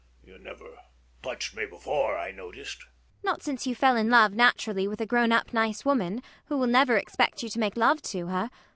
[0.25, 0.79] You never
[1.21, 2.79] touched me before, I noticed.
[2.81, 2.89] ELLIE.
[3.21, 6.65] Not since you fell in love naturally with a grown up nice woman, who will
[6.65, 8.49] never expect you to make love to her.